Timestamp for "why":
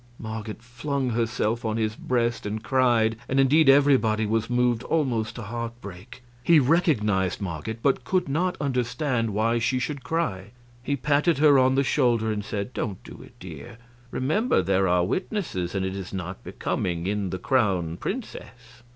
9.31-9.59